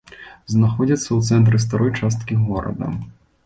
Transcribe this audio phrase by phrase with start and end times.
[0.53, 2.93] Знаходзіцца ў цэнтры старой часткі горада.